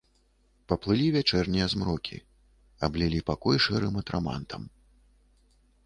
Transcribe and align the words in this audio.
Паплылі 0.71 1.05
вячэрнія 1.15 1.67
змрокі, 1.75 2.17
аблілі 2.89 3.19
пакой 3.31 3.57
шэрым 3.67 3.93
атрамантам. 4.03 4.61